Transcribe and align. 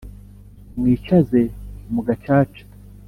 Mwicaze 0.77 1.41
mu 1.93 2.01
gacaca 2.07 2.63